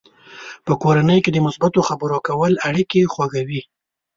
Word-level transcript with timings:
په 0.65 0.73
کورنۍ 0.83 1.19
کې 1.23 1.31
د 1.33 1.37
مثبتو 1.45 1.79
خبرو 1.89 2.17
کول 2.27 2.53
اړیکې 2.67 3.09
خوږوي. 3.13 3.61